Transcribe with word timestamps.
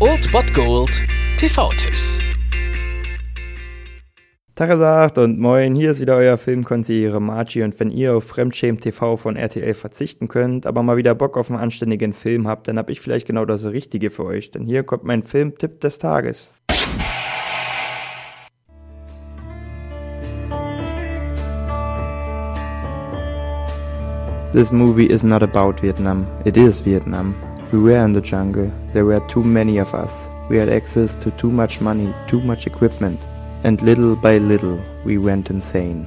Old 0.00 0.32
Bot 0.32 0.54
Gold 0.54 1.02
TV-Tipps. 1.36 2.18
Tagesagt 4.54 5.18
und 5.18 5.38
moin, 5.38 5.76
hier 5.76 5.90
ist 5.90 6.00
wieder 6.00 6.16
euer 6.16 6.38
Filmkonsigliere 6.38 7.20
Margie 7.20 7.62
und 7.62 7.78
wenn 7.78 7.90
ihr 7.90 8.16
auf 8.16 8.24
Fremdschämen 8.24 8.80
TV 8.80 9.18
von 9.18 9.36
RTL 9.36 9.74
verzichten 9.74 10.28
könnt, 10.28 10.64
aber 10.66 10.82
mal 10.82 10.96
wieder 10.96 11.14
Bock 11.14 11.36
auf 11.36 11.50
einen 11.50 11.60
anständigen 11.60 12.14
Film 12.14 12.48
habt, 12.48 12.66
dann 12.66 12.78
hab 12.78 12.88
ich 12.88 13.02
vielleicht 13.02 13.26
genau 13.26 13.44
das 13.44 13.66
Richtige 13.66 14.08
für 14.08 14.24
euch, 14.24 14.50
denn 14.50 14.64
hier 14.64 14.82
kommt 14.82 15.04
mein 15.04 15.22
Filmtipp 15.22 15.82
des 15.82 15.98
Tages. 15.98 16.54
This 24.54 24.72
movie 24.72 25.04
is 25.04 25.22
not 25.22 25.42
about 25.42 25.82
Vietnam, 25.82 26.26
it 26.46 26.56
is 26.56 26.82
Vietnam. 26.86 27.34
We 27.74 27.82
were 27.82 28.04
in 28.04 28.12
the 28.12 28.20
jungle, 28.20 28.70
there 28.92 29.04
were 29.04 29.18
too 29.26 29.42
many 29.42 29.78
of 29.78 29.94
us. 29.94 30.28
We 30.48 30.58
had 30.58 30.68
access 30.68 31.16
to 31.16 31.32
too 31.32 31.50
much 31.50 31.80
money, 31.80 32.14
too 32.28 32.40
much 32.42 32.68
equipment. 32.68 33.18
and 33.64 33.80
little 33.82 34.14
by 34.14 34.38
little 34.38 34.80
we 35.04 35.18
went 35.18 35.50
insane. 35.50 36.06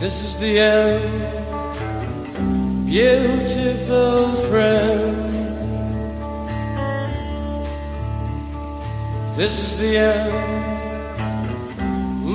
This 0.00 0.22
is 0.22 0.36
the 0.36 0.58
end, 0.58 1.22
beautiful 2.86 4.32
friend. 4.50 5.30
This 9.36 9.54
is 9.64 9.78
the 9.78 9.96
end, 9.96 10.32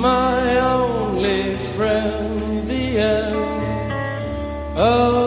my 0.00 0.58
only 0.58 1.56
friend, 1.76 2.66
the 2.66 2.98
end 2.98 3.62
our. 4.78 5.21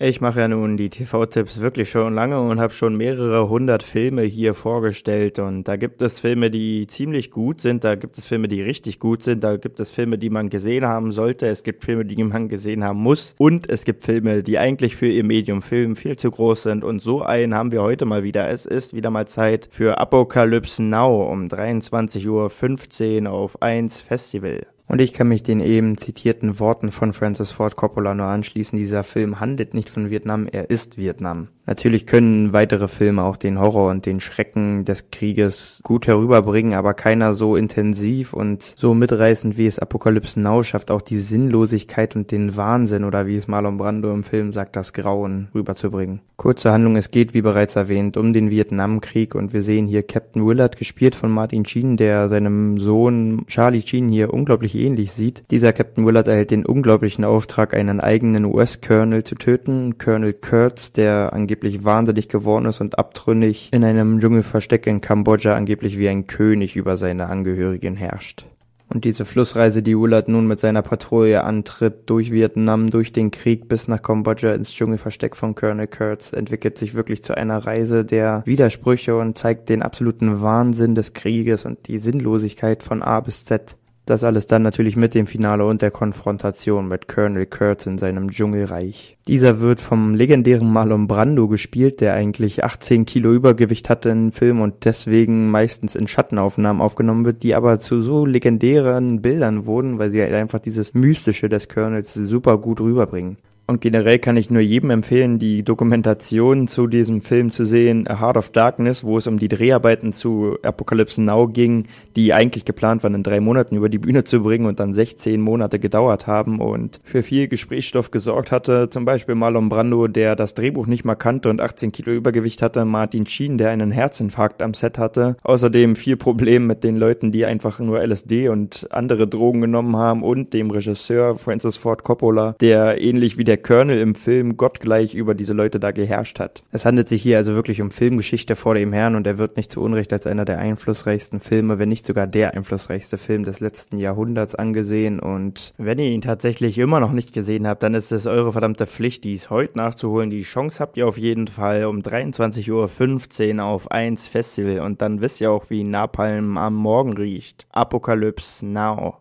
Ich 0.00 0.20
mache 0.20 0.38
ja 0.38 0.46
nun 0.46 0.76
die 0.76 0.90
TV-Tipps 0.90 1.60
wirklich 1.60 1.90
schon 1.90 2.14
lange 2.14 2.40
und 2.40 2.60
habe 2.60 2.72
schon 2.72 2.96
mehrere 2.96 3.48
hundert 3.48 3.82
Filme 3.82 4.22
hier 4.22 4.54
vorgestellt. 4.54 5.40
Und 5.40 5.66
da 5.66 5.74
gibt 5.74 6.00
es 6.02 6.20
Filme, 6.20 6.52
die 6.52 6.86
ziemlich 6.86 7.32
gut 7.32 7.60
sind, 7.60 7.82
da 7.82 7.96
gibt 7.96 8.16
es 8.16 8.24
Filme, 8.24 8.46
die 8.46 8.62
richtig 8.62 9.00
gut 9.00 9.24
sind, 9.24 9.42
da 9.42 9.56
gibt 9.56 9.80
es 9.80 9.90
Filme, 9.90 10.16
die 10.16 10.30
man 10.30 10.50
gesehen 10.50 10.86
haben 10.86 11.10
sollte, 11.10 11.48
es 11.48 11.64
gibt 11.64 11.84
Filme, 11.84 12.04
die 12.04 12.22
man 12.22 12.48
gesehen 12.48 12.84
haben 12.84 13.00
muss 13.00 13.34
und 13.38 13.68
es 13.68 13.84
gibt 13.84 14.04
Filme, 14.04 14.44
die 14.44 14.56
eigentlich 14.60 14.94
für 14.94 15.08
ihr 15.08 15.24
Medium 15.24 15.62
Film 15.62 15.96
viel 15.96 16.14
zu 16.14 16.30
groß 16.30 16.62
sind. 16.62 16.84
Und 16.84 17.02
so 17.02 17.22
einen 17.22 17.56
haben 17.56 17.72
wir 17.72 17.82
heute 17.82 18.04
mal 18.04 18.22
wieder. 18.22 18.48
Es 18.50 18.66
ist 18.66 18.94
wieder 18.94 19.10
mal 19.10 19.26
Zeit 19.26 19.66
für 19.68 19.98
Apocalypse 19.98 20.80
Now 20.80 21.28
um 21.28 21.48
23.15 21.48 23.26
Uhr 23.26 23.32
auf 23.32 23.60
1 23.60 23.98
Festival. 23.98 24.64
Und 24.88 25.00
ich 25.00 25.12
kann 25.12 25.28
mich 25.28 25.42
den 25.42 25.60
eben 25.60 25.98
zitierten 25.98 26.58
Worten 26.58 26.90
von 26.90 27.12
Francis 27.12 27.50
Ford 27.50 27.76
Coppola 27.76 28.14
nur 28.14 28.26
anschließen. 28.26 28.78
Dieser 28.78 29.04
Film 29.04 29.38
handelt 29.38 29.74
nicht 29.74 29.90
von 29.90 30.10
Vietnam, 30.10 30.48
er 30.50 30.70
ist 30.70 30.96
Vietnam. 30.96 31.48
Natürlich 31.68 32.06
können 32.06 32.54
weitere 32.54 32.88
Filme 32.88 33.22
auch 33.22 33.36
den 33.36 33.60
Horror 33.60 33.90
und 33.90 34.06
den 34.06 34.20
Schrecken 34.20 34.86
des 34.86 35.10
Krieges 35.10 35.82
gut 35.84 36.06
herüberbringen, 36.06 36.72
aber 36.72 36.94
keiner 36.94 37.34
so 37.34 37.56
intensiv 37.56 38.32
und 38.32 38.62
so 38.62 38.94
mitreißend 38.94 39.58
wie 39.58 39.66
es 39.66 39.78
Apokalypse 39.78 40.40
Now 40.40 40.62
schafft, 40.62 40.90
auch 40.90 41.02
die 41.02 41.18
Sinnlosigkeit 41.18 42.16
und 42.16 42.30
den 42.30 42.56
Wahnsinn 42.56 43.04
oder 43.04 43.26
wie 43.26 43.36
es 43.36 43.48
Marlon 43.48 43.76
Brando 43.76 44.10
im 44.14 44.24
Film 44.24 44.54
sagt, 44.54 44.76
das 44.76 44.94
Grauen 44.94 45.48
rüberzubringen. 45.54 46.22
Kurze 46.38 46.72
Handlung, 46.72 46.96
es 46.96 47.10
geht, 47.10 47.34
wie 47.34 47.42
bereits 47.42 47.76
erwähnt, 47.76 48.16
um 48.16 48.32
den 48.32 48.48
Vietnamkrieg 48.48 49.34
und 49.34 49.52
wir 49.52 49.62
sehen 49.62 49.86
hier 49.86 50.04
Captain 50.04 50.46
Willard, 50.46 50.78
gespielt 50.78 51.16
von 51.16 51.30
Martin 51.30 51.66
Sheen, 51.66 51.98
der 51.98 52.28
seinem 52.28 52.78
Sohn 52.78 53.44
Charlie 53.46 53.82
Sheen 53.82 54.08
hier 54.08 54.32
unglaublich 54.32 54.74
ähnlich 54.74 55.12
sieht. 55.12 55.42
Dieser 55.50 55.74
Captain 55.74 56.06
Willard 56.06 56.28
erhält 56.28 56.50
den 56.50 56.64
unglaublichen 56.64 57.26
Auftrag, 57.26 57.74
einen 57.74 58.00
eigenen 58.00 58.46
US-Colonel 58.46 59.22
zu 59.22 59.34
töten, 59.34 59.98
Colonel 59.98 60.32
Kurtz, 60.32 60.92
der 60.94 61.34
angeblich 61.34 61.57
angeblich 61.58 61.84
wahnsinnig 61.84 62.28
geworden 62.28 62.66
ist 62.66 62.80
und 62.80 63.00
abtrünnig 63.00 63.70
in 63.72 63.82
einem 63.82 64.20
Dschungelversteck 64.20 64.86
in 64.86 65.00
Kambodscha 65.00 65.56
angeblich 65.56 65.98
wie 65.98 66.08
ein 66.08 66.28
König 66.28 66.76
über 66.76 66.96
seine 66.96 67.28
Angehörigen 67.28 67.96
herrscht. 67.96 68.44
Und 68.88 69.04
diese 69.04 69.24
Flussreise, 69.24 69.82
die 69.82 69.98
Willard 69.98 70.28
nun 70.28 70.46
mit 70.46 70.60
seiner 70.60 70.82
Patrouille 70.82 71.42
antritt, 71.42 72.08
durch 72.08 72.30
Vietnam, 72.30 72.90
durch 72.90 73.12
den 73.12 73.32
Krieg 73.32 73.68
bis 73.68 73.88
nach 73.88 74.00
Kambodscha 74.00 74.52
ins 74.52 74.72
Dschungelversteck 74.72 75.34
von 75.34 75.56
Colonel 75.56 75.88
Kurtz, 75.88 76.32
entwickelt 76.32 76.78
sich 76.78 76.94
wirklich 76.94 77.24
zu 77.24 77.36
einer 77.36 77.58
Reise 77.58 78.04
der 78.04 78.44
Widersprüche 78.46 79.16
und 79.16 79.36
zeigt 79.36 79.68
den 79.68 79.82
absoluten 79.82 80.40
Wahnsinn 80.40 80.94
des 80.94 81.12
Krieges 81.12 81.66
und 81.66 81.88
die 81.88 81.98
Sinnlosigkeit 81.98 82.84
von 82.84 83.02
A 83.02 83.18
bis 83.18 83.44
Z. 83.44 83.76
Das 84.08 84.24
alles 84.24 84.46
dann 84.46 84.62
natürlich 84.62 84.96
mit 84.96 85.14
dem 85.14 85.26
Finale 85.26 85.66
und 85.66 85.82
der 85.82 85.90
Konfrontation 85.90 86.88
mit 86.88 87.08
Colonel 87.08 87.44
Kurtz 87.44 87.84
in 87.84 87.98
seinem 87.98 88.30
Dschungelreich. 88.30 89.18
Dieser 89.28 89.60
wird 89.60 89.82
vom 89.82 90.14
legendären 90.14 90.72
Marlon 90.72 91.06
Brando 91.06 91.46
gespielt, 91.46 92.00
der 92.00 92.14
eigentlich 92.14 92.64
18 92.64 93.04
Kilo 93.04 93.34
Übergewicht 93.34 93.90
hatte 93.90 94.08
im 94.08 94.32
Film 94.32 94.62
und 94.62 94.86
deswegen 94.86 95.50
meistens 95.50 95.94
in 95.94 96.08
Schattenaufnahmen 96.08 96.80
aufgenommen 96.80 97.26
wird, 97.26 97.42
die 97.42 97.54
aber 97.54 97.80
zu 97.80 98.00
so 98.00 98.24
legendären 98.24 99.20
Bildern 99.20 99.66
wurden, 99.66 99.98
weil 99.98 100.08
sie 100.08 100.22
halt 100.22 100.32
einfach 100.32 100.60
dieses 100.60 100.94
Mystische 100.94 101.50
des 101.50 101.68
Colonels 101.68 102.14
super 102.14 102.56
gut 102.56 102.80
rüberbringen. 102.80 103.36
Und 103.70 103.82
generell 103.82 104.18
kann 104.18 104.38
ich 104.38 104.48
nur 104.48 104.62
jedem 104.62 104.88
empfehlen, 104.88 105.38
die 105.38 105.62
Dokumentation 105.62 106.68
zu 106.68 106.86
diesem 106.86 107.20
Film 107.20 107.50
zu 107.50 107.66
sehen, 107.66 108.08
A 108.08 108.18
Heart 108.18 108.38
of 108.38 108.48
Darkness, 108.48 109.04
wo 109.04 109.18
es 109.18 109.26
um 109.26 109.38
die 109.38 109.48
Dreharbeiten 109.48 110.14
zu 110.14 110.56
Apocalypse 110.62 111.20
Now 111.20 111.46
ging, 111.48 111.84
die 112.16 112.32
eigentlich 112.32 112.64
geplant 112.64 113.02
waren, 113.02 113.14
in 113.14 113.22
drei 113.22 113.40
Monaten 113.40 113.76
über 113.76 113.90
die 113.90 113.98
Bühne 113.98 114.24
zu 114.24 114.42
bringen 114.42 114.64
und 114.64 114.80
dann 114.80 114.94
16 114.94 115.38
Monate 115.38 115.78
gedauert 115.78 116.26
haben 116.26 116.62
und 116.62 116.98
für 117.04 117.22
viel 117.22 117.46
Gesprächsstoff 117.46 118.10
gesorgt 118.10 118.52
hatte. 118.52 118.88
Zum 118.88 119.04
Beispiel 119.04 119.34
Marlon 119.34 119.68
Brando, 119.68 120.08
der 120.08 120.34
das 120.34 120.54
Drehbuch 120.54 120.86
nicht 120.86 121.04
mal 121.04 121.14
kannte 121.14 121.50
und 121.50 121.60
18 121.60 121.92
Kilo 121.92 122.10
Übergewicht 122.12 122.62
hatte, 122.62 122.86
Martin 122.86 123.26
Sheen, 123.26 123.58
der 123.58 123.68
einen 123.68 123.90
Herzinfarkt 123.90 124.62
am 124.62 124.72
Set 124.72 124.96
hatte. 124.96 125.36
Außerdem 125.42 125.94
viel 125.94 126.16
Problem 126.16 126.66
mit 126.66 126.84
den 126.84 126.96
Leuten, 126.96 127.32
die 127.32 127.44
einfach 127.44 127.80
nur 127.80 128.00
LSD 128.02 128.48
und 128.48 128.88
andere 128.92 129.28
Drogen 129.28 129.60
genommen 129.60 129.94
haben 129.94 130.22
und 130.22 130.54
dem 130.54 130.70
Regisseur 130.70 131.36
Francis 131.36 131.76
Ford 131.76 132.02
Coppola, 132.02 132.54
der 132.62 133.02
ähnlich 133.02 133.36
wie 133.36 133.44
der 133.44 133.57
der 133.57 133.57
Colonel 133.58 134.00
im 134.00 134.14
Film 134.14 134.56
gottgleich 134.56 135.14
über 135.14 135.34
diese 135.34 135.52
Leute 135.52 135.80
da 135.80 135.90
geherrscht 135.90 136.40
hat. 136.40 136.64
Es 136.72 136.84
handelt 136.84 137.08
sich 137.08 137.22
hier 137.22 137.36
also 137.36 137.54
wirklich 137.54 137.80
um 137.80 137.90
Filmgeschichte 137.90 138.56
vor 138.56 138.74
dem 138.74 138.92
Herrn 138.92 139.16
und 139.16 139.26
er 139.26 139.38
wird 139.38 139.56
nicht 139.56 139.72
zu 139.72 139.80
Unrecht 139.80 140.12
als 140.12 140.26
einer 140.26 140.44
der 140.44 140.58
einflussreichsten 140.58 141.40
Filme, 141.40 141.78
wenn 141.78 141.88
nicht 141.88 142.06
sogar 142.06 142.26
der 142.26 142.54
einflussreichste 142.54 143.18
Film 143.18 143.44
des 143.44 143.60
letzten 143.60 143.98
Jahrhunderts 143.98 144.54
angesehen 144.54 145.20
und 145.20 145.74
wenn 145.78 145.98
ihr 145.98 146.10
ihn 146.10 146.20
tatsächlich 146.20 146.78
immer 146.78 147.00
noch 147.00 147.12
nicht 147.12 147.32
gesehen 147.32 147.66
habt, 147.66 147.82
dann 147.82 147.94
ist 147.94 148.12
es 148.12 148.26
eure 148.26 148.52
verdammte 148.52 148.86
Pflicht, 148.86 149.24
dies 149.24 149.50
heute 149.50 149.78
nachzuholen. 149.78 150.30
Die 150.30 150.42
Chance 150.42 150.80
habt 150.80 150.96
ihr 150.96 151.06
auf 151.06 151.18
jeden 151.18 151.46
Fall 151.46 151.84
um 151.86 152.00
23.15 152.00 153.58
Uhr 153.58 153.64
auf 153.64 153.90
1 153.90 154.26
Festival 154.26 154.80
und 154.80 155.02
dann 155.02 155.20
wisst 155.20 155.40
ihr 155.40 155.50
auch, 155.50 155.70
wie 155.70 155.84
Napalm 155.84 156.58
am 156.58 156.74
Morgen 156.74 157.12
riecht. 157.14 157.66
Apokalypse 157.72 158.66
Now. 158.66 159.18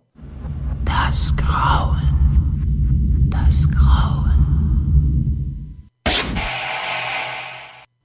Das 0.86 1.36
Grauen. 1.36 2.02
Das 3.30 3.70
Grauen. 3.70 4.17